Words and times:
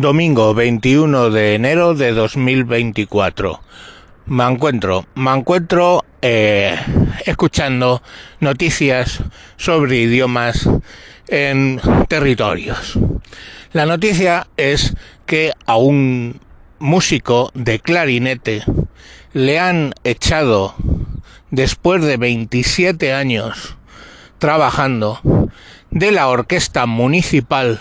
domingo 0.00 0.54
21 0.54 1.30
de 1.30 1.54
enero 1.54 1.94
de 1.94 2.12
2024. 2.12 3.60
Me 4.26 4.44
encuentro, 4.44 5.06
me 5.14 5.32
encuentro 5.32 6.04
eh, 6.22 6.76
escuchando 7.26 8.02
noticias 8.40 9.22
sobre 9.56 9.96
idiomas 9.96 10.68
en 11.26 11.80
territorios. 12.08 12.98
La 13.72 13.86
noticia 13.86 14.46
es 14.56 14.94
que 15.26 15.52
a 15.66 15.76
un 15.76 16.40
músico 16.78 17.50
de 17.54 17.80
clarinete 17.80 18.62
le 19.32 19.58
han 19.58 19.94
echado 20.04 20.74
después 21.50 22.02
de 22.04 22.16
27 22.16 23.12
años 23.12 23.76
trabajando 24.38 25.20
de 25.90 26.12
la 26.12 26.28
orquesta 26.28 26.86
municipal 26.86 27.80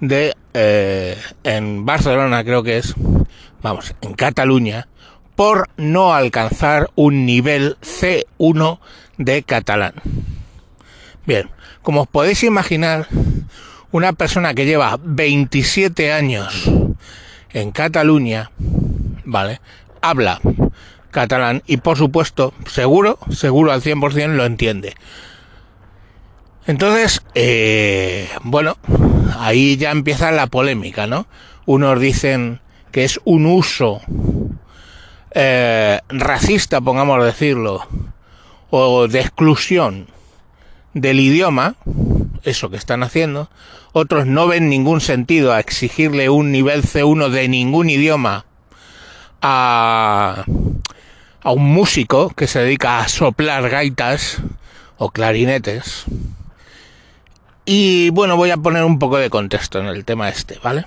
de 0.00 0.34
eh, 0.54 1.16
en 1.44 1.84
Barcelona 1.84 2.44
creo 2.44 2.62
que 2.62 2.78
es 2.78 2.94
vamos 3.62 3.94
en 4.00 4.14
Cataluña 4.14 4.88
por 5.36 5.68
no 5.76 6.14
alcanzar 6.14 6.90
un 6.94 7.26
nivel 7.26 7.76
C1 7.80 8.78
de 9.18 9.42
catalán. 9.42 9.94
Bien 11.26 11.50
como 11.82 12.02
os 12.02 12.08
podéis 12.08 12.42
imaginar 12.42 13.06
una 13.92 14.12
persona 14.12 14.54
que 14.54 14.66
lleva 14.66 14.98
27 15.02 16.12
años 16.12 16.70
en 17.52 17.70
Cataluña 17.72 18.50
vale 19.24 19.60
habla 20.00 20.40
catalán 21.10 21.62
y 21.66 21.76
por 21.76 21.96
supuesto 21.96 22.52
seguro 22.66 23.18
seguro 23.30 23.72
al 23.72 23.82
100% 23.82 24.34
lo 24.34 24.44
entiende 24.44 24.94
entonces, 26.66 27.22
eh, 27.34 28.28
bueno, 28.42 28.76
ahí 29.38 29.76
ya 29.76 29.90
empieza 29.90 30.30
la 30.30 30.46
polémica, 30.46 31.06
¿no? 31.06 31.26
Unos 31.66 32.00
dicen 32.00 32.60
que 32.90 33.04
es 33.04 33.20
un 33.24 33.46
uso 33.46 34.00
eh, 35.32 36.00
racista, 36.08 36.80
pongamos 36.80 37.24
decirlo, 37.24 37.86
o 38.70 39.08
de 39.08 39.20
exclusión 39.20 40.06
del 40.94 41.20
idioma, 41.20 41.74
eso 42.44 42.70
que 42.70 42.76
están 42.76 43.02
haciendo. 43.02 43.50
Otros 43.92 44.26
no 44.26 44.46
ven 44.46 44.68
ningún 44.68 45.00
sentido 45.00 45.52
a 45.52 45.60
exigirle 45.60 46.30
un 46.30 46.50
nivel 46.50 46.82
C1 46.82 47.28
de 47.28 47.48
ningún 47.48 47.90
idioma 47.90 48.46
a, 49.42 50.44
a 51.42 51.52
un 51.52 51.64
músico 51.64 52.30
que 52.30 52.46
se 52.46 52.60
dedica 52.60 53.00
a 53.00 53.08
soplar 53.08 53.68
gaitas 53.68 54.38
o 54.96 55.10
clarinetes. 55.10 56.06
Y 57.66 58.10
bueno, 58.10 58.36
voy 58.36 58.50
a 58.50 58.58
poner 58.58 58.84
un 58.84 58.98
poco 58.98 59.16
de 59.16 59.30
contexto 59.30 59.78
en 59.78 59.86
el 59.86 60.04
tema 60.04 60.28
este, 60.28 60.58
¿vale? 60.62 60.84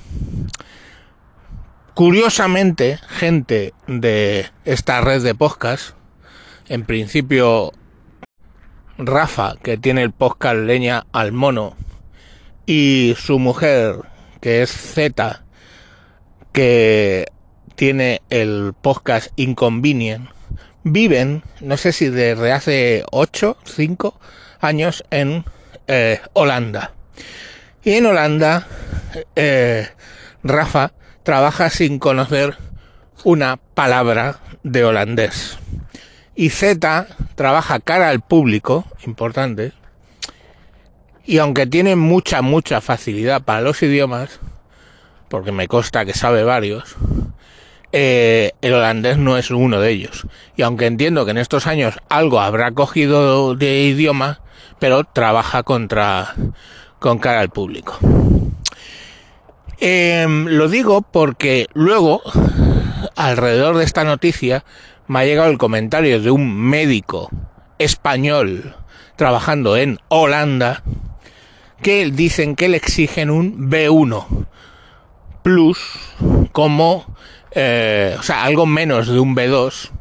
Curiosamente, 1.95 2.99
gente 3.07 3.73
de 3.87 4.51
esta 4.63 5.01
red 5.01 5.23
de 5.23 5.33
podcast, 5.33 5.95
en 6.69 6.85
principio 6.85 7.71
Rafa, 8.99 9.55
que 9.63 9.77
tiene 9.77 10.03
el 10.03 10.11
podcast 10.11 10.57
Leña 10.57 11.07
al 11.11 11.31
Mono, 11.31 11.75
y 12.67 13.15
su 13.17 13.39
mujer, 13.39 13.95
que 14.39 14.61
es 14.61 14.69
Z, 14.69 15.43
que 16.51 17.25
tiene 17.73 18.21
el 18.29 18.73
podcast 18.79 19.31
Inconvenient, 19.35 20.29
viven, 20.83 21.41
no 21.61 21.77
sé 21.77 21.91
si 21.91 22.09
desde 22.09 22.51
hace 22.51 23.03
8, 23.11 23.57
5 23.63 24.19
años 24.59 25.03
en 25.09 25.43
eh, 25.87 26.19
Holanda. 26.33 26.93
Y 27.83 27.93
en 27.93 28.05
Holanda, 28.05 28.67
eh, 29.35 29.87
Rafa 30.43 30.93
trabaja 31.23 31.69
sin 31.69 31.99
conocer 31.99 32.57
una 33.23 33.57
palabra 33.57 34.39
de 34.63 34.83
holandés. 34.83 35.57
Y 36.35 36.49
Z 36.49 37.07
trabaja 37.35 37.79
cara 37.79 38.09
al 38.09 38.21
público, 38.21 38.85
importante, 39.05 39.73
y 41.25 41.39
aunque 41.39 41.67
tiene 41.67 41.95
mucha, 41.95 42.41
mucha 42.41 42.79
facilidad 42.79 43.41
para 43.41 43.61
los 43.61 43.81
idiomas, 43.83 44.39
porque 45.27 45.51
me 45.51 45.67
consta 45.67 46.05
que 46.05 46.13
sabe 46.13 46.43
varios, 46.43 46.95
eh, 47.91 48.51
el 48.61 48.73
holandés 48.73 49.17
no 49.17 49.37
es 49.37 49.51
uno 49.51 49.81
de 49.81 49.91
ellos. 49.91 50.25
Y 50.55 50.61
aunque 50.61 50.85
entiendo 50.85 51.25
que 51.25 51.31
en 51.31 51.37
estos 51.37 51.67
años 51.67 51.95
algo 52.09 52.39
habrá 52.39 52.71
cogido 52.71 53.55
de 53.55 53.81
idioma, 53.81 54.39
pero 54.79 55.03
trabaja 55.03 55.63
contra 55.63 56.35
con 56.99 57.19
cara 57.19 57.41
al 57.41 57.49
público. 57.49 57.97
Em, 59.79 60.45
lo 60.47 60.67
digo 60.69 61.01
porque 61.01 61.67
luego, 61.73 62.21
alrededor 63.15 63.77
de 63.77 63.83
esta 63.83 64.03
noticia, 64.03 64.63
me 65.07 65.19
ha 65.19 65.25
llegado 65.25 65.49
el 65.49 65.57
comentario 65.57 66.21
de 66.21 66.31
un 66.31 66.55
médico 66.55 67.29
español 67.77 68.75
trabajando 69.15 69.77
en 69.77 69.99
Holanda 70.07 70.83
que 71.81 72.09
dicen 72.11 72.55
que 72.55 72.69
le 72.69 72.77
exigen 72.77 73.29
un 73.29 73.69
B1 73.69 74.25
plus 75.43 75.79
como, 76.51 77.05
eh, 77.51 78.15
o 78.19 78.23
sea, 78.23 78.43
algo 78.43 78.65
menos 78.65 79.07
de 79.07 79.19
un 79.19 79.35
B2 79.35 79.91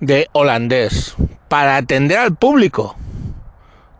de 0.00 0.28
holandés 0.32 1.14
para 1.48 1.76
atender 1.76 2.18
al 2.18 2.36
público 2.36 2.96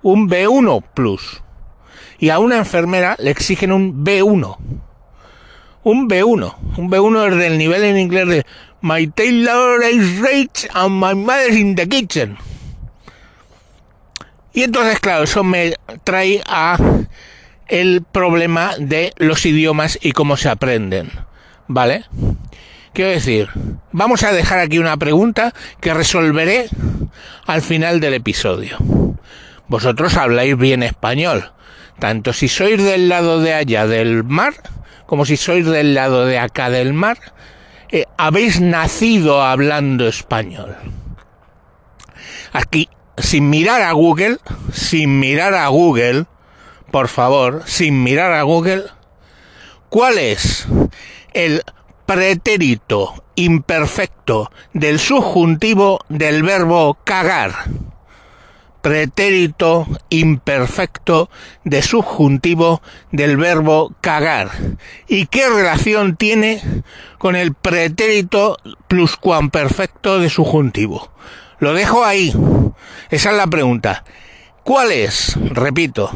un 0.02 0.28
B1 0.28 0.82
plus. 0.94 1.42
Y 2.18 2.30
a 2.30 2.38
una 2.38 2.58
enfermera 2.58 3.16
le 3.18 3.30
exigen 3.30 3.72
un 3.72 4.04
B1. 4.04 4.56
Un 5.84 6.08
B1. 6.08 6.54
Un 6.76 6.90
B1 6.90 7.32
es 7.32 7.36
del 7.36 7.58
nivel 7.58 7.84
en 7.84 7.98
inglés 7.98 8.28
de 8.28 8.46
My 8.80 9.06
tailor 9.06 9.82
is 9.84 10.18
rich 10.18 10.68
and 10.74 11.00
my 11.00 11.14
mother's 11.14 11.56
in 11.56 11.74
the 11.74 11.88
kitchen. 11.88 12.36
Y 14.52 14.64
entonces, 14.64 15.00
claro, 15.00 15.24
eso 15.24 15.44
me 15.44 15.74
trae 16.04 16.42
a 16.46 16.76
el 17.68 18.02
problema 18.02 18.72
de 18.78 19.12
los 19.16 19.46
idiomas 19.46 19.98
y 20.02 20.12
cómo 20.12 20.36
se 20.36 20.48
aprenden. 20.48 21.10
¿Vale? 21.68 22.04
Quiero 22.92 23.12
decir, 23.12 23.48
vamos 23.92 24.22
a 24.24 24.32
dejar 24.32 24.58
aquí 24.58 24.78
una 24.78 24.98
pregunta 24.98 25.54
que 25.80 25.94
resolveré 25.94 26.68
al 27.46 27.62
final 27.62 28.00
del 28.00 28.14
episodio. 28.14 28.76
Vosotros 29.72 30.18
habláis 30.18 30.54
bien 30.58 30.82
español, 30.82 31.50
tanto 31.98 32.34
si 32.34 32.46
sois 32.46 32.76
del 32.76 33.08
lado 33.08 33.40
de 33.40 33.54
allá 33.54 33.86
del 33.86 34.22
mar, 34.22 34.52
como 35.06 35.24
si 35.24 35.38
sois 35.38 35.64
del 35.64 35.94
lado 35.94 36.26
de 36.26 36.38
acá 36.38 36.68
del 36.68 36.92
mar, 36.92 37.16
eh, 37.90 38.04
habéis 38.18 38.60
nacido 38.60 39.42
hablando 39.42 40.06
español. 40.06 40.76
Aquí, 42.52 42.90
sin 43.16 43.48
mirar 43.48 43.80
a 43.80 43.92
Google, 43.92 44.36
sin 44.74 45.18
mirar 45.18 45.54
a 45.54 45.68
Google, 45.68 46.26
por 46.90 47.08
favor, 47.08 47.62
sin 47.64 48.02
mirar 48.02 48.34
a 48.34 48.42
Google, 48.42 48.84
¿cuál 49.88 50.18
es 50.18 50.68
el 51.32 51.62
pretérito 52.04 53.24
imperfecto 53.36 54.52
del 54.74 54.98
subjuntivo 54.98 55.98
del 56.10 56.42
verbo 56.42 56.98
cagar? 57.04 57.54
Pretérito 58.82 59.86
imperfecto 60.10 61.30
de 61.64 61.82
subjuntivo 61.82 62.82
del 63.12 63.36
verbo 63.36 63.94
cagar. 64.00 64.50
¿Y 65.08 65.26
qué 65.26 65.48
relación 65.48 66.16
tiene 66.16 66.60
con 67.18 67.36
el 67.36 67.54
pretérito 67.54 68.58
pluscuamperfecto 68.88 70.18
de 70.18 70.28
subjuntivo? 70.28 71.10
Lo 71.60 71.72
dejo 71.74 72.04
ahí. 72.04 72.34
Esa 73.10 73.30
es 73.30 73.36
la 73.36 73.46
pregunta. 73.46 74.04
¿Cuál 74.64 74.92
es, 74.92 75.36
repito, 75.36 76.10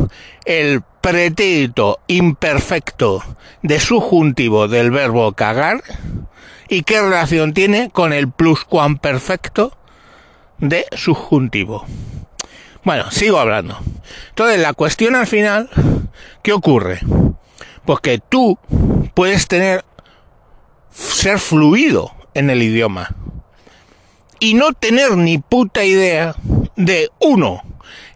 el 0.44 0.82
pretérito 1.00 2.00
imperfecto 2.08 3.22
de 3.62 3.78
subjuntivo 3.80 4.66
del 4.66 4.90
verbo 4.90 5.32
cagar? 5.32 5.82
¿Y 6.68 6.82
qué 6.82 7.00
relación 7.00 7.54
tiene 7.54 7.90
con 7.90 8.12
el 8.12 8.30
pluscuamperfecto 8.30 9.76
de 10.58 10.86
subjuntivo? 10.96 11.86
Bueno, 12.86 13.10
sigo 13.10 13.40
hablando. 13.40 13.76
Entonces, 14.28 14.60
la 14.60 14.72
cuestión 14.72 15.16
al 15.16 15.26
final, 15.26 15.68
¿qué 16.44 16.52
ocurre? 16.52 17.00
Pues 17.84 17.98
que 17.98 18.20
tú 18.20 18.60
puedes 19.12 19.48
tener, 19.48 19.84
ser 20.92 21.40
fluido 21.40 22.12
en 22.32 22.48
el 22.48 22.62
idioma 22.62 23.08
y 24.38 24.54
no 24.54 24.72
tener 24.72 25.16
ni 25.16 25.38
puta 25.38 25.82
idea 25.82 26.36
de 26.76 27.10
uno, 27.18 27.64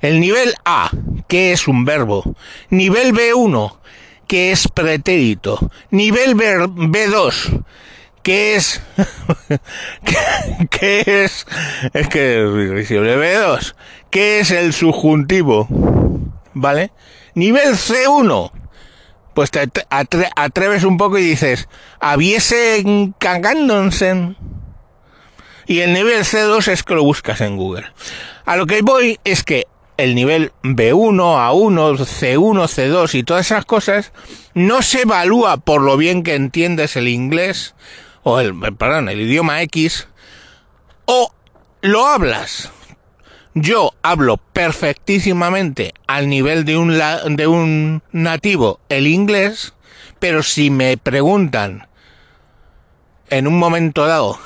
el 0.03 0.21
nivel 0.21 0.55
A, 0.65 0.93
que 1.27 1.51
es 1.51 1.67
un 1.67 1.85
verbo, 1.85 2.23
nivel 2.69 3.13
B1, 3.13 3.77
que 4.29 4.53
es 4.53 4.69
pretérito, 4.69 5.69
nivel 5.91 6.37
B2, 6.37 7.65
que 8.23 8.57
es, 8.57 8.83
que, 10.71 11.25
es, 11.25 11.47
es 11.93 12.09
que 12.09 12.43
es 12.43 12.91
B2, 12.91 13.75
¿Qué 14.11 14.41
es 14.41 14.51
el 14.51 14.73
subjuntivo? 14.73 15.69
¿Vale? 16.53 16.91
Nivel 17.35 17.75
C1. 17.75 18.51
pues 19.35 19.51
te 19.51 19.69
atreves 19.91 20.85
un 20.85 20.97
poco 20.97 21.19
y 21.19 21.23
dices, 21.23 21.69
habiese 22.01 23.13
cagándose. 23.19 24.35
Y 25.67 25.81
el 25.81 25.93
nivel 25.93 26.25
C2 26.25 26.67
es 26.69 26.83
que 26.83 26.95
lo 26.95 27.05
buscas 27.05 27.41
en 27.41 27.57
Google. 27.57 27.87
A 28.45 28.57
lo 28.57 28.67
que 28.67 28.83
voy 28.83 29.21
es 29.23 29.45
que 29.45 29.67
el 29.97 30.17
nivel 30.17 30.53
B1, 30.63 31.21
A1, 31.21 31.99
C1, 31.99 32.67
C2 32.67 33.15
y 33.15 33.23
todas 33.23 33.47
esas 33.47 33.65
cosas 33.65 34.13
no 34.55 34.83
se 34.83 35.03
evalúa 35.03 35.59
por 35.59 35.83
lo 35.83 35.97
bien 35.97 36.23
que 36.25 36.35
entiendes 36.35 36.97
el 36.97 37.07
inglés 37.07 37.75
o 38.23 38.41
el, 38.41 38.55
perdón, 38.77 39.09
el 39.09 39.21
idioma 39.21 39.63
X 39.63 40.09
o 41.07 41.33
lo 41.83 42.07
hablas. 42.07 42.71
Yo 43.55 43.93
hablo 44.03 44.37
perfectísimamente 44.37 45.93
al 46.07 46.29
nivel 46.29 46.65
de 46.65 46.77
un, 46.77 46.97
de 47.37 47.47
un 47.47 48.03
nativo 48.13 48.79
el 48.89 49.09
inglés, 49.09 49.75
pero 50.21 50.43
si 50.43 50.71
me 50.71 50.97
preguntan 50.97 51.89
en 53.29 53.49
un 53.49 53.59
momento 53.59 54.07
dado 54.07 54.39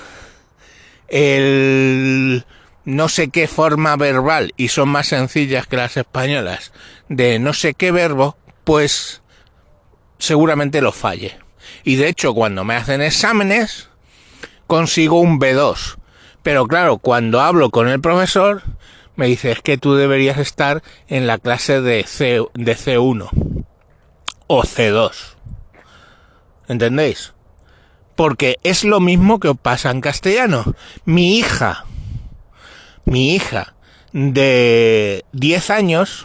el 1.09 2.47
no 2.85 3.09
sé 3.09 3.29
qué 3.29 3.47
forma 3.47 3.97
verbal 3.97 4.53
y 4.57 4.69
son 4.69 4.89
más 4.89 5.09
sencillas 5.09 5.67
que 5.67 5.77
las 5.77 5.97
españolas 5.97 6.73
de 7.09 7.39
no 7.39 7.53
sé 7.53 7.75
qué 7.75 7.93
verbo, 7.93 8.37
pues 8.65 9.23
seguramente 10.19 10.81
lo 10.81 10.93
falle. 10.93 11.44
Y 11.85 11.97
de 11.97 12.09
hecho, 12.09 12.35
cuando 12.35 12.65
me 12.65 12.75
hacen 12.75 13.03
exámenes, 13.03 13.89
consigo 14.67 15.21
un 15.21 15.39
B2. 15.39 15.97
Pero 16.43 16.67
claro, 16.67 16.99
cuando 16.99 17.41
hablo 17.41 17.71
con 17.71 17.89
el 17.89 18.01
profesor, 18.01 18.63
me 19.17 19.27
dice 19.27 19.53
es 19.53 19.61
que 19.61 19.79
tú 19.79 19.95
deberías 19.95 20.39
estar 20.39 20.83
en 21.09 21.27
la 21.27 21.39
clase 21.39 21.81
de, 21.81 22.05
C, 22.05 22.43
de 22.55 22.77
C1 22.77 23.29
o 24.47 24.63
C2. 24.63 25.13
¿Entendéis? 26.69 27.33
Porque 28.17 28.59
es 28.63 28.85
lo 28.85 29.01
mismo 29.01 29.41
que 29.41 29.55
pasa 29.55 29.91
en 29.91 30.01
castellano. 30.01 30.75
Mi 31.05 31.39
hija 31.39 31.85
mi 33.05 33.35
hija 33.35 33.75
de 34.13 35.25
10 35.33 35.71
años 35.71 36.25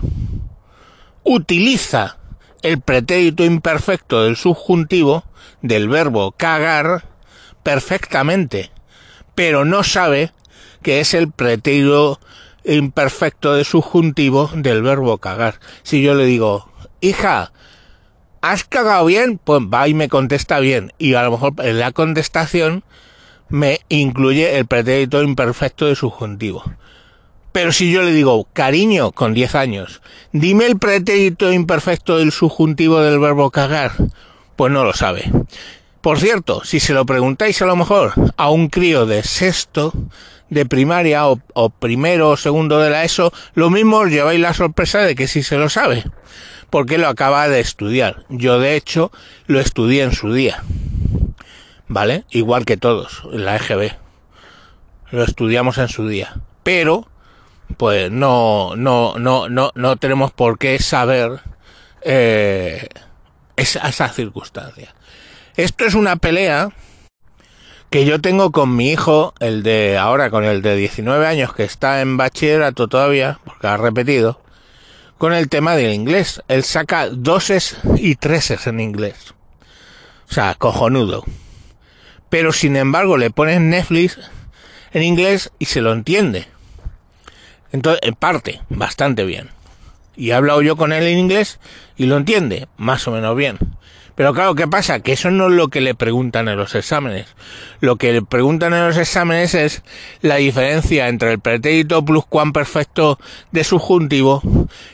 utiliza 1.23 2.18
el 2.61 2.81
pretérito 2.81 3.43
imperfecto 3.43 4.23
del 4.23 4.35
subjuntivo 4.35 5.23
del 5.61 5.89
verbo 5.89 6.31
cagar 6.31 7.05
perfectamente, 7.63 8.71
pero 9.35 9.65
no 9.65 9.83
sabe 9.83 10.31
que 10.81 10.99
es 10.99 11.13
el 11.13 11.31
pretérito 11.31 12.19
imperfecto 12.63 13.55
de 13.55 13.63
subjuntivo 13.63 14.49
del 14.53 14.81
verbo 14.81 15.17
cagar. 15.17 15.59
Si 15.83 16.01
yo 16.01 16.13
le 16.15 16.25
digo, 16.25 16.69
hija, 17.01 17.51
¿has 18.41 18.63
cagado 18.63 19.05
bien? 19.05 19.39
Pues 19.43 19.61
va 19.61 19.87
y 19.87 19.93
me 19.93 20.09
contesta 20.09 20.59
bien. 20.59 20.93
Y 20.97 21.13
a 21.13 21.23
lo 21.23 21.31
mejor 21.31 21.53
en 21.59 21.79
la 21.79 21.91
contestación 21.91 22.83
me 23.49 23.81
incluye 23.89 24.57
el 24.57 24.67
pretérito 24.67 25.23
imperfecto 25.23 25.85
de 25.85 25.95
subjuntivo. 25.95 26.63
Pero 27.51 27.71
si 27.71 27.91
yo 27.91 28.03
le 28.03 28.11
digo, 28.11 28.47
cariño, 28.53 29.11
con 29.11 29.33
10 29.33 29.55
años, 29.55 30.01
dime 30.31 30.65
el 30.65 30.77
pretérito 30.77 31.51
imperfecto 31.51 32.17
del 32.17 32.31
subjuntivo 32.31 32.99
del 32.99 33.19
verbo 33.19 33.49
cagar, 33.49 33.93
pues 34.55 34.71
no 34.71 34.83
lo 34.83 34.93
sabe. 34.93 35.31
Por 36.01 36.19
cierto, 36.19 36.63
si 36.63 36.79
se 36.79 36.93
lo 36.93 37.05
preguntáis 37.05 37.61
a 37.61 37.65
lo 37.65 37.75
mejor 37.75 38.13
a 38.37 38.49
un 38.49 38.69
crío 38.69 39.05
de 39.05 39.23
sexto, 39.23 39.93
de 40.49 40.65
primaria 40.65 41.27
o, 41.27 41.69
primero 41.69 42.29
o 42.29 42.37
segundo 42.37 42.79
de 42.79 42.89
la 42.89 43.03
ESO, 43.03 43.33
lo 43.53 43.69
mismo 43.69 43.97
os 43.97 44.09
lleváis 44.09 44.39
la 44.39 44.53
sorpresa 44.53 44.99
de 44.99 45.15
que 45.15 45.27
sí 45.27 45.43
se 45.43 45.57
lo 45.57 45.69
sabe, 45.69 46.03
porque 46.69 46.97
lo 46.97 47.07
acaba 47.07 47.49
de 47.49 47.59
estudiar. 47.59 48.23
Yo 48.29 48.59
de 48.59 48.75
hecho 48.75 49.11
lo 49.47 49.59
estudié 49.59 50.03
en 50.03 50.13
su 50.13 50.33
día. 50.33 50.63
¿vale? 51.89 52.23
Igual 52.29 52.63
que 52.63 52.77
todos, 52.77 53.23
en 53.33 53.43
la 53.43 53.57
EGB. 53.57 53.91
Lo 55.11 55.23
estudiamos 55.23 55.77
en 55.77 55.89
su 55.89 56.07
día. 56.07 56.37
Pero, 56.63 57.07
pues 57.77 58.11
no, 58.11 58.75
no, 58.75 59.17
no, 59.17 59.49
no, 59.49 59.71
no 59.75 59.97
tenemos 59.97 60.31
por 60.31 60.57
qué 60.57 60.79
saber 60.79 61.39
eh, 62.01 62.87
esa, 63.55 63.87
esa 63.87 64.09
circunstancia. 64.09 64.93
Esto 65.55 65.85
es 65.85 65.93
una 65.93 66.15
pelea 66.15 66.69
que 67.89 68.05
yo 68.05 68.21
tengo 68.21 68.51
con 68.51 68.75
mi 68.75 68.91
hijo, 68.91 69.33
el 69.39 69.63
de 69.63 69.97
ahora, 69.97 70.29
con 70.29 70.43
el 70.43 70.61
de 70.61 70.75
19 70.75 71.25
años, 71.25 71.53
que 71.53 71.63
está 71.63 72.01
en 72.01 72.17
bachillerato 72.17 72.87
todavía, 72.87 73.39
porque 73.45 73.67
ha 73.67 73.77
repetido, 73.77 74.41
con 75.17 75.33
el 75.33 75.49
tema 75.49 75.75
del 75.75 75.93
inglés. 75.93 76.41
Él 76.47 76.63
saca 76.63 77.09
doses 77.09 77.77
y 77.97 78.15
treses 78.15 78.67
en 78.67 78.79
inglés. 78.79 79.33
O 80.29 80.33
sea, 80.33 80.53
cojonudo 80.55 81.25
pero 82.29 82.53
sin 82.53 82.75
embargo 82.75 83.17
le 83.17 83.31
pones 83.31 83.59
Netflix 83.59 84.17
en 84.93 85.03
inglés 85.03 85.51
y 85.59 85.65
se 85.65 85.81
lo 85.81 85.91
entiende. 85.91 86.47
Entonces, 87.71 88.01
en 88.03 88.15
parte, 88.15 88.61
bastante 88.69 89.25
bien. 89.25 89.49
Y 90.15 90.31
he 90.31 90.33
hablado 90.33 90.61
yo 90.61 90.75
con 90.75 90.91
él 90.91 91.03
en 91.03 91.17
inglés 91.17 91.59
y 91.95 92.05
lo 92.05 92.17
entiende, 92.17 92.67
más 92.77 93.07
o 93.07 93.11
menos 93.11 93.35
bien. 93.35 93.57
Pero 94.19 94.33
claro, 94.33 94.53
¿qué 94.53 94.67
pasa? 94.67 94.99
Que 94.99 95.13
eso 95.13 95.31
no 95.31 95.47
es 95.47 95.53
lo 95.53 95.69
que 95.69 95.79
le 95.79 95.95
preguntan 95.95 96.49
en 96.49 96.57
los 96.57 96.75
exámenes. 96.75 97.27
Lo 97.79 97.95
que 97.95 98.11
le 98.11 98.21
preguntan 98.21 98.73
en 98.73 98.85
los 98.85 98.97
exámenes 98.97 99.53
es 99.53 99.81
la 100.21 100.35
diferencia 100.35 101.07
entre 101.07 101.31
el 101.31 101.39
pretérito 101.39 102.03
pluscuamperfecto 102.03 103.17
de 103.53 103.63
subjuntivo 103.63 104.41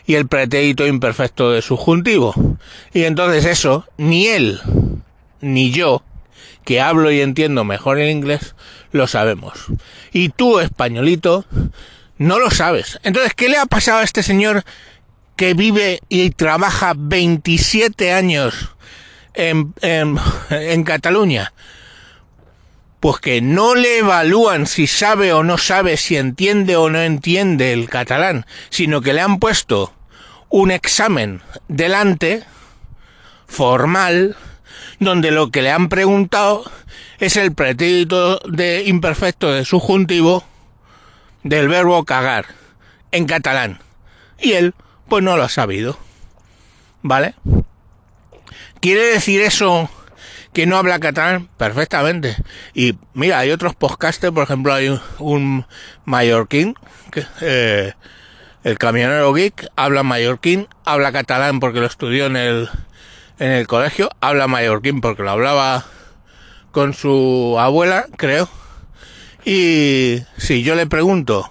y 0.06 0.14
el 0.14 0.28
pretérito 0.28 0.86
imperfecto 0.86 1.50
de 1.50 1.64
subjuntivo. 1.64 2.36
Y 2.94 3.06
entonces 3.06 3.46
eso, 3.46 3.86
ni 3.98 4.28
él, 4.28 4.62
ni 5.42 5.72
yo, 5.72 6.04
que 6.64 6.80
hablo 6.80 7.10
y 7.10 7.22
entiendo 7.22 7.64
mejor 7.64 7.98
el 7.98 8.12
inglés, 8.12 8.54
lo 8.92 9.08
sabemos. 9.08 9.66
Y 10.14 10.30
tú, 10.30 10.60
españolito, 10.60 11.46
no 12.18 12.40
lo 12.40 12.50
sabes. 12.52 13.00
Entonces, 13.04 13.34
¿qué 13.34 13.50
le 13.50 13.58
ha 13.58 13.66
pasado 13.66 14.00
a 14.00 14.04
este 14.04 14.24
señor 14.24 14.64
que 15.36 15.54
vive 15.54 16.00
y 16.10 16.30
trabaja 16.32 16.94
27 16.96 18.14
años 18.14 18.76
en, 19.34 19.74
en, 20.50 20.84
Cataluña? 20.84 21.54
Pues 23.00 23.20
que 23.20 23.42
no 23.42 23.76
le 23.76 24.00
evalúan 24.00 24.66
si 24.66 24.88
sabe 24.88 25.34
o 25.34 25.44
no 25.44 25.58
sabe, 25.58 25.98
si 25.98 26.18
entiende 26.18 26.76
o 26.76 26.90
no 26.90 27.02
entiende 27.02 27.74
el 27.74 27.88
catalán, 27.90 28.48
sino 28.70 29.02
que 29.02 29.14
le 29.14 29.22
han 29.22 29.38
puesto 29.38 29.94
un 30.50 30.72
examen 30.72 31.42
delante, 31.68 32.44
formal, 33.46 34.36
donde 35.00 35.30
lo 35.30 35.52
que 35.52 35.62
le 35.62 35.72
han 35.72 35.90
preguntado 35.90 36.64
es 37.20 37.38
el 37.38 37.54
pretérito 37.54 38.40
de 38.40 38.86
imperfecto 38.86 39.52
de 39.52 39.66
subjuntivo 39.66 40.44
del 41.46 41.68
verbo 41.68 42.04
cagar 42.06 42.48
en 43.12 43.26
catalán. 43.26 43.80
Y 44.40 44.54
él, 44.54 44.74
pues 45.08 45.24
no 45.24 45.38
lo 45.38 45.44
ha 45.44 45.50
sabido. 45.50 45.98
¿Vale? 47.04 47.36
¿Quiere 48.82 49.04
decir 49.04 49.42
eso 49.42 49.90
que 50.54 50.66
no 50.66 50.76
habla 50.76 51.00
catalán? 51.00 51.48
Perfectamente. 51.58 52.36
Y 52.74 52.98
mira, 53.14 53.40
hay 53.40 53.52
otros 53.52 53.76
podcasters, 53.76 54.34
por 54.34 54.44
ejemplo, 54.44 54.74
hay 54.74 55.00
un, 55.20 55.66
mallorquín, 56.04 56.76
que, 57.12 57.24
eh, 57.42 57.94
el 58.64 58.78
camionero 58.80 59.32
geek, 59.32 59.68
habla 59.76 60.02
mallorquín, 60.02 60.68
habla 60.84 61.12
catalán 61.12 61.60
porque 61.60 61.80
lo 61.80 61.86
estudió 61.86 62.26
en 62.26 62.38
el, 62.38 62.70
en 63.38 63.52
el 63.52 63.68
colegio, 63.68 64.10
habla 64.20 64.48
mallorquín 64.48 65.00
porque 65.00 65.22
lo 65.22 65.30
hablaba 65.30 65.86
con 66.72 66.96
su 66.96 67.56
abuela, 67.60 68.08
creo. 68.18 68.50
Y 69.46 70.24
si 70.38 70.64
yo 70.64 70.74
le 70.74 70.88
pregunto 70.88 71.48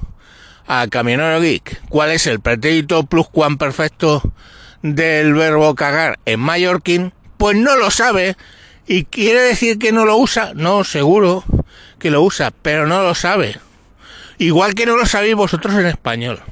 a 0.67 0.89
Camionero 0.89 1.41
Geek 1.41 1.81
cuál 1.89 2.11
es 2.11 2.27
el 2.27 2.41
pretérito 2.41 3.07
perfecto 3.07 4.35
del 4.83 5.33
verbo 5.35 5.77
cagar 5.77 6.19
en 6.25 6.41
mallorquín, 6.41 7.13
pues 7.37 7.57
no 7.57 7.77
lo 7.77 7.93
sabe. 7.93 8.37
¿Y 8.87 9.05
quiere 9.05 9.41
decir 9.41 9.79
que 9.79 9.93
no 9.93 10.05
lo 10.05 10.17
usa? 10.17 10.53
No, 10.55 10.83
seguro 10.83 11.45
que 12.01 12.11
lo 12.11 12.21
usa, 12.23 12.51
pero 12.51 12.87
no 12.87 13.03
lo 13.03 13.15
sabe. 13.15 13.59
Igual 14.39 14.75
que 14.75 14.87
no 14.87 14.97
lo 14.97 15.07
sabéis 15.07 15.37
vosotros 15.37 15.75
en 15.75 15.87
español. 15.87 16.43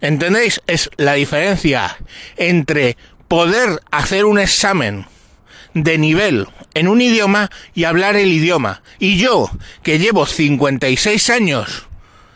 ¿Entendéis? 0.00 0.62
Es 0.66 0.90
la 0.96 1.14
diferencia 1.14 1.98
entre 2.36 2.96
poder 3.26 3.80
hacer 3.90 4.24
un 4.24 4.38
examen 4.38 5.06
de 5.74 5.98
nivel 5.98 6.48
en 6.74 6.88
un 6.88 7.00
idioma 7.00 7.50
y 7.74 7.84
hablar 7.84 8.16
el 8.16 8.32
idioma. 8.32 8.82
Y 8.98 9.16
yo, 9.16 9.50
que 9.82 9.98
llevo 9.98 10.26
56 10.26 11.30
años, 11.30 11.86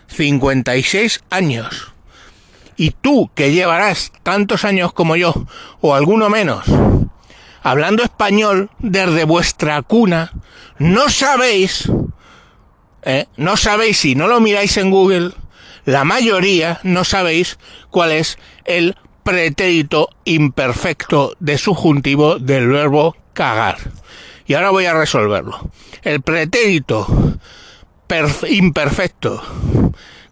56 0.09 1.23
años, 1.31 1.93
y 2.77 2.91
tú, 2.91 3.31
que 3.35 3.53
llevarás 3.53 4.13
tantos 4.23 4.65
años 4.65 4.93
como 4.93 5.17
yo, 5.17 5.47
o 5.81 5.95
alguno 5.95 6.29
menos, 6.29 6.65
hablando 7.63 8.03
español 8.03 8.71
desde 8.79 9.25
vuestra 9.25 9.81
cuna, 9.83 10.33
no 10.79 11.09
sabéis, 11.09 11.91
¿eh? 13.03 13.27
no 13.37 13.57
sabéis, 13.57 13.99
si 13.99 14.15
no 14.15 14.29
lo 14.29 14.41
miráis 14.41 14.77
en 14.77 14.91
Google, 14.91 15.33
la 15.87 16.05
mayoría 16.05 16.81
no 16.83 17.05
sabéis 17.05 17.59
cuál 17.91 18.13
es 18.13 18.39
el 18.65 18.97
pretérito 19.23 20.11
imperfecto 20.25 21.35
de 21.41 21.59
subjuntivo 21.59 22.39
del 22.39 22.69
verbo 22.69 23.17
cagar. 23.37 23.77
Y 24.47 24.55
ahora 24.55 24.71
voy 24.71 24.87
a 24.87 24.95
resolverlo. 24.95 25.71
El 26.03 26.23
pretérito 26.23 27.07
imperfecto, 28.49 29.43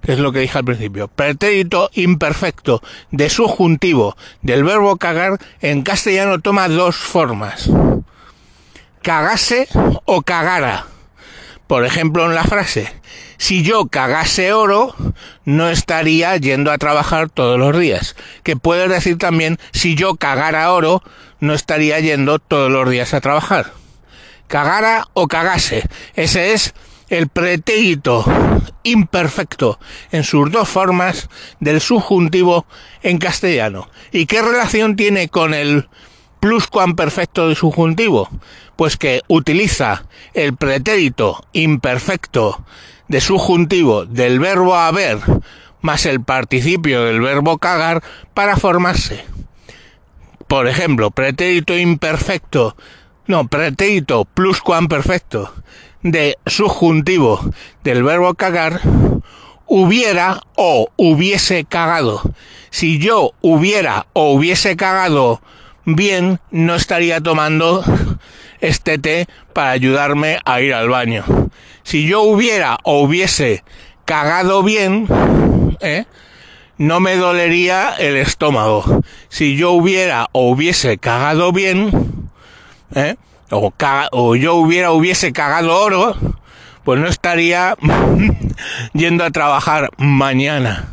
que 0.02 0.12
es 0.12 0.18
lo 0.18 0.32
que 0.32 0.40
dije 0.40 0.58
al 0.58 0.64
principio, 0.64 1.08
pretérito 1.08 1.90
imperfecto 1.94 2.82
de 3.10 3.28
subjuntivo 3.28 4.16
del 4.42 4.64
verbo 4.64 4.96
cagar 4.96 5.38
en 5.60 5.82
castellano 5.82 6.40
toma 6.40 6.68
dos 6.68 6.96
formas. 6.96 7.70
Cagase 9.02 9.68
o 10.06 10.22
cagara. 10.22 10.86
Por 11.66 11.86
ejemplo, 11.86 12.26
en 12.26 12.34
la 12.34 12.44
frase, 12.44 12.92
si 13.38 13.62
yo 13.62 13.86
cagase 13.86 14.52
oro, 14.52 14.94
no 15.44 15.70
estaría 15.70 16.36
yendo 16.36 16.70
a 16.70 16.78
trabajar 16.78 17.30
todos 17.30 17.58
los 17.58 17.78
días. 17.78 18.16
Que 18.42 18.56
puedes 18.56 18.88
decir 18.90 19.16
también, 19.18 19.58
si 19.72 19.94
yo 19.94 20.16
cagara 20.16 20.70
oro, 20.72 21.02
no 21.40 21.54
estaría 21.54 21.98
yendo 22.00 22.38
todos 22.38 22.70
los 22.70 22.88
días 22.90 23.14
a 23.14 23.20
trabajar. 23.20 23.72
Cagara 24.46 25.08
o 25.14 25.26
cagase. 25.26 25.84
Ese 26.14 26.52
es 26.52 26.74
el 27.08 27.28
pretérito 27.28 28.24
imperfecto 28.82 29.78
en 30.12 30.24
sus 30.24 30.50
dos 30.50 30.68
formas 30.68 31.28
del 31.60 31.80
subjuntivo 31.80 32.66
en 33.02 33.18
castellano. 33.18 33.88
¿Y 34.12 34.26
qué 34.26 34.42
relación 34.42 34.96
tiene 34.96 35.28
con 35.28 35.54
el 35.54 35.88
pluscuamperfecto 36.44 37.48
de 37.48 37.54
subjuntivo? 37.54 38.28
Pues 38.76 38.98
que 38.98 39.22
utiliza 39.28 40.04
el 40.34 40.54
pretérito 40.54 41.42
imperfecto 41.54 42.62
de 43.08 43.22
subjuntivo 43.22 44.04
del 44.04 44.40
verbo 44.40 44.74
haber 44.76 45.20
más 45.80 46.04
el 46.04 46.22
participio 46.22 47.04
del 47.04 47.22
verbo 47.22 47.56
cagar 47.56 48.02
para 48.34 48.58
formarse. 48.58 49.24
Por 50.46 50.68
ejemplo, 50.68 51.10
pretérito 51.10 51.78
imperfecto, 51.78 52.76
no, 53.26 53.48
pretérito 53.48 54.26
pluscuamperfecto 54.26 55.50
de 56.02 56.36
subjuntivo 56.44 57.40
del 57.84 58.02
verbo 58.02 58.34
cagar 58.34 58.82
hubiera 59.64 60.42
o 60.56 60.90
hubiese 60.96 61.64
cagado. 61.64 62.20
Si 62.68 62.98
yo 62.98 63.32
hubiera 63.40 64.08
o 64.12 64.34
hubiese 64.34 64.76
cagado 64.76 65.40
bien, 65.84 66.40
no 66.50 66.74
estaría 66.74 67.20
tomando 67.20 67.84
este 68.60 68.98
té 68.98 69.26
para 69.52 69.70
ayudarme 69.70 70.38
a 70.44 70.60
ir 70.60 70.74
al 70.74 70.88
baño. 70.88 71.24
Si 71.82 72.06
yo 72.06 72.22
hubiera 72.22 72.78
o 72.82 73.02
hubiese 73.02 73.62
cagado 74.04 74.62
bien, 74.62 75.06
¿eh? 75.80 76.06
no 76.78 77.00
me 77.00 77.16
dolería 77.16 77.94
el 77.98 78.16
estómago. 78.16 79.02
Si 79.28 79.56
yo 79.56 79.72
hubiera 79.72 80.28
o 80.32 80.50
hubiese 80.50 80.98
cagado 80.98 81.52
bien, 81.52 82.30
¿eh? 82.94 83.16
o, 83.50 83.72
o 84.12 84.36
yo 84.36 84.54
hubiera 84.54 84.90
o 84.90 84.96
hubiese 84.96 85.32
cagado 85.32 85.76
oro, 85.76 86.16
pues 86.84 87.00
no 87.00 87.06
estaría 87.06 87.76
yendo 88.92 89.24
a 89.24 89.30
trabajar 89.30 89.90
mañana. 89.98 90.88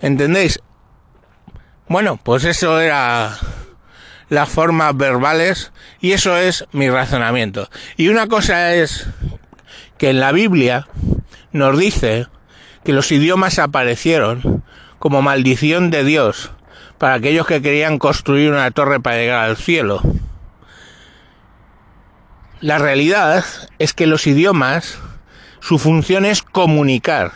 ¿Entendéis? 0.00 0.60
Bueno, 1.88 2.18
pues 2.22 2.44
eso 2.44 2.80
era 2.80 3.38
las 4.28 4.48
formas 4.48 4.96
verbales 4.96 5.72
y 6.00 6.12
eso 6.12 6.36
es 6.36 6.66
mi 6.72 6.90
razonamiento. 6.90 7.68
Y 7.96 8.08
una 8.08 8.26
cosa 8.26 8.74
es 8.74 9.06
que 9.98 10.10
en 10.10 10.20
la 10.20 10.32
Biblia 10.32 10.86
nos 11.52 11.78
dice 11.78 12.26
que 12.84 12.92
los 12.92 13.10
idiomas 13.12 13.58
aparecieron 13.58 14.62
como 14.98 15.22
maldición 15.22 15.90
de 15.90 16.04
Dios 16.04 16.50
para 16.98 17.14
aquellos 17.14 17.46
que 17.46 17.62
querían 17.62 17.98
construir 17.98 18.50
una 18.50 18.70
torre 18.70 19.00
para 19.00 19.16
llegar 19.16 19.44
al 19.44 19.56
cielo. 19.56 20.00
La 22.60 22.78
realidad 22.78 23.44
es 23.78 23.92
que 23.92 24.06
los 24.06 24.26
idiomas, 24.26 24.98
su 25.60 25.78
función 25.78 26.24
es 26.24 26.42
comunicar. 26.42 27.32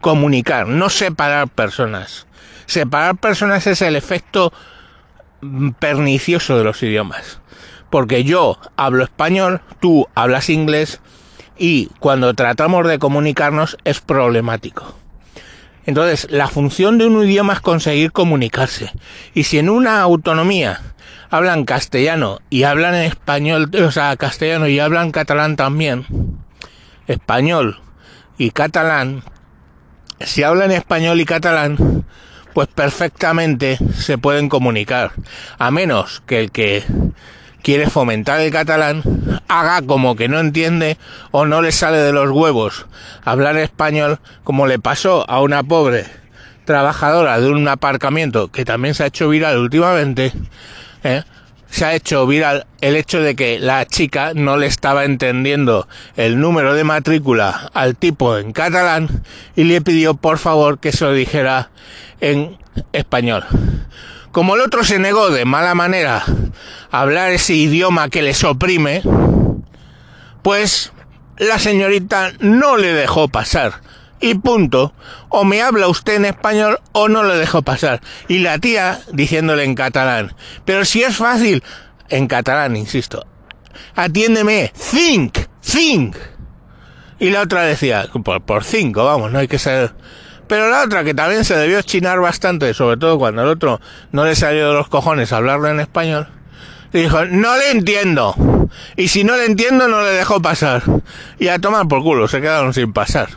Comunicar, 0.00 0.66
no 0.66 0.90
separar 0.90 1.48
personas. 1.48 2.26
Separar 2.66 3.16
personas 3.16 3.66
es 3.66 3.80
el 3.80 3.96
efecto 3.96 4.52
pernicioso 5.78 6.58
de 6.58 6.64
los 6.64 6.82
idiomas. 6.82 7.40
Porque 7.90 8.24
yo 8.24 8.58
hablo 8.76 9.04
español, 9.04 9.60
tú 9.80 10.06
hablas 10.14 10.50
inglés 10.50 11.00
y 11.58 11.86
cuando 12.00 12.34
tratamos 12.34 12.86
de 12.86 12.98
comunicarnos 12.98 13.76
es 13.84 14.00
problemático. 14.00 14.94
Entonces, 15.86 16.26
la 16.30 16.48
función 16.48 16.98
de 16.98 17.06
un 17.06 17.24
idioma 17.24 17.54
es 17.54 17.60
conseguir 17.60 18.12
comunicarse. 18.12 18.92
Y 19.32 19.44
si 19.44 19.58
en 19.58 19.70
una 19.70 20.02
autonomía 20.02 20.80
hablan 21.30 21.64
castellano 21.64 22.40
y 22.50 22.64
hablan 22.64 22.94
español, 22.94 23.70
o 23.74 23.90
sea, 23.90 24.14
castellano 24.16 24.68
y 24.68 24.80
hablan 24.80 25.12
catalán 25.12 25.56
también, 25.56 26.04
español 27.06 27.80
y 28.36 28.50
catalán, 28.50 29.22
si 30.20 30.42
hablan 30.42 30.72
español 30.72 31.20
y 31.20 31.24
catalán, 31.24 32.04
pues 32.58 32.66
perfectamente 32.74 33.78
se 33.96 34.18
pueden 34.18 34.48
comunicar, 34.48 35.12
a 35.60 35.70
menos 35.70 36.24
que 36.26 36.40
el 36.40 36.50
que 36.50 36.82
quiere 37.62 37.88
fomentar 37.88 38.40
el 38.40 38.50
catalán 38.50 39.04
haga 39.46 39.80
como 39.82 40.16
que 40.16 40.26
no 40.26 40.40
entiende 40.40 40.98
o 41.30 41.46
no 41.46 41.62
le 41.62 41.70
sale 41.70 41.98
de 41.98 42.12
los 42.12 42.32
huevos 42.32 42.86
hablar 43.24 43.56
español, 43.58 44.18
como 44.42 44.66
le 44.66 44.80
pasó 44.80 45.24
a 45.30 45.40
una 45.40 45.62
pobre 45.62 46.06
trabajadora 46.64 47.38
de 47.38 47.48
un 47.48 47.68
aparcamiento 47.68 48.48
que 48.48 48.64
también 48.64 48.94
se 48.94 49.04
ha 49.04 49.06
hecho 49.06 49.28
viral 49.28 49.58
últimamente, 49.58 50.32
¿eh? 51.04 51.22
se 51.70 51.84
ha 51.84 51.94
hecho 51.94 52.26
viral 52.26 52.66
el 52.80 52.96
hecho 52.96 53.20
de 53.20 53.36
que 53.36 53.60
la 53.60 53.86
chica 53.86 54.32
no 54.34 54.56
le 54.56 54.66
estaba 54.66 55.04
entendiendo 55.04 55.86
el 56.16 56.40
número 56.40 56.74
de 56.74 56.82
matrícula 56.82 57.70
al 57.72 57.94
tipo 57.94 58.36
en 58.36 58.52
catalán 58.52 59.22
y 59.54 59.62
le 59.62 59.80
pidió 59.80 60.14
por 60.14 60.38
favor 60.38 60.80
que 60.80 60.90
se 60.90 61.04
lo 61.04 61.12
dijera 61.12 61.70
en 62.20 62.58
español. 62.92 63.44
Como 64.32 64.54
el 64.54 64.60
otro 64.60 64.84
se 64.84 64.98
negó 64.98 65.30
de 65.30 65.44
mala 65.44 65.74
manera 65.74 66.24
a 66.90 67.00
hablar 67.00 67.30
ese 67.32 67.54
idioma 67.54 68.08
que 68.08 68.22
les 68.22 68.44
oprime, 68.44 69.02
pues 70.42 70.92
la 71.38 71.58
señorita 71.58 72.32
no 72.40 72.76
le 72.76 72.92
dejó 72.92 73.28
pasar 73.28 73.80
y 74.20 74.34
punto. 74.34 74.92
O 75.28 75.44
me 75.44 75.62
habla 75.62 75.88
usted 75.88 76.16
en 76.16 76.24
español 76.24 76.80
o 76.92 77.08
no 77.08 77.22
lo 77.22 77.36
dejo 77.36 77.62
pasar. 77.62 78.00
Y 78.28 78.38
la 78.38 78.58
tía 78.58 79.00
diciéndole 79.12 79.64
en 79.64 79.74
catalán. 79.74 80.34
Pero 80.64 80.84
si 80.84 81.02
es 81.02 81.16
fácil, 81.16 81.62
en 82.08 82.26
catalán, 82.26 82.76
insisto. 82.76 83.26
Atiéndeme, 83.94 84.72
think, 84.90 85.38
think. 85.60 86.16
Y 87.18 87.30
la 87.30 87.42
otra 87.42 87.62
decía, 87.62 88.06
por, 88.24 88.42
por 88.42 88.64
cinco, 88.64 89.04
vamos, 89.04 89.32
no 89.32 89.38
hay 89.38 89.48
que 89.48 89.58
ser... 89.58 89.92
Pero 90.48 90.70
la 90.70 90.82
otra, 90.82 91.04
que 91.04 91.14
también 91.14 91.44
se 91.44 91.56
debió 91.56 91.82
chinar 91.82 92.20
bastante, 92.20 92.72
sobre 92.74 92.96
todo 92.96 93.18
cuando 93.18 93.42
el 93.42 93.48
otro 93.48 93.80
no 94.12 94.24
le 94.24 94.34
salió 94.34 94.68
de 94.68 94.74
los 94.74 94.88
cojones 94.88 95.32
hablarlo 95.32 95.68
en 95.68 95.80
español, 95.80 96.28
le 96.92 97.02
dijo, 97.02 97.24
no 97.26 97.56
le 97.56 97.70
entiendo. 97.70 98.34
Y 98.96 99.08
si 99.08 99.24
no 99.24 99.36
le 99.36 99.44
entiendo, 99.44 99.88
no 99.88 100.02
le 100.02 100.10
dejo 100.10 100.40
pasar. 100.40 100.82
Y 101.38 101.48
a 101.48 101.58
tomar 101.58 101.86
por 101.86 102.02
culo, 102.02 102.28
se 102.28 102.40
quedaron 102.40 102.72
sin 102.72 102.92
pasar. 102.92 103.28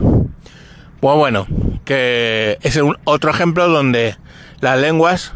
Pues 1.00 1.16
bueno, 1.16 1.46
que 1.84 2.58
es 2.62 2.80
otro 3.04 3.30
ejemplo 3.30 3.68
donde 3.68 4.16
las 4.60 4.78
lenguas 4.78 5.32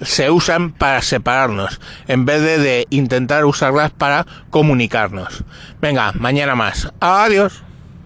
se 0.00 0.30
usan 0.30 0.72
para 0.72 1.02
separarnos 1.02 1.80
en 2.08 2.24
vez 2.24 2.40
de 2.42 2.86
intentar 2.90 3.44
usarlas 3.44 3.90
para 3.90 4.26
comunicarnos. 4.50 5.44
Venga, 5.80 6.12
mañana 6.12 6.54
más. 6.54 6.92
Adiós. 7.00 7.62